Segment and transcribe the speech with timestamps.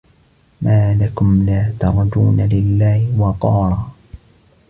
[0.61, 3.91] ما لكم لا ترجون لله وقارا